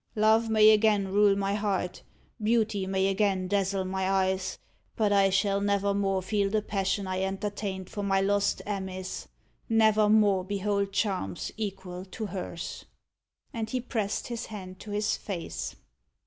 Love 0.15 0.49
may 0.49 0.71
again 0.71 1.09
rule 1.09 1.35
my 1.35 1.53
heart 1.53 2.01
beauty 2.41 2.87
may 2.87 3.05
again 3.05 3.47
dazzle 3.47 3.85
my 3.85 4.09
eyes, 4.09 4.57
but 4.95 5.13
I 5.13 5.29
shall 5.29 5.61
never 5.61 5.93
more 5.93 6.23
feel 6.23 6.49
the 6.49 6.63
passion 6.63 7.05
I 7.05 7.21
entertained 7.21 7.87
for 7.87 8.01
my 8.01 8.19
lost 8.19 8.63
Amice 8.65 9.27
never 9.69 10.09
more 10.09 10.43
behold 10.43 10.91
charms 10.91 11.51
equal 11.55 12.03
to 12.05 12.25
hers." 12.25 12.85
And 13.53 13.69
he 13.69 13.79
pressed 13.79 14.29
his 14.29 14.47
hand 14.47 14.79
to 14.79 14.89
his 14.89 15.17
face. 15.17 15.75